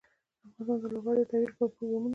[0.61, 2.09] افغانستان د لوگر د ترویج لپاره پروګرامونه لري.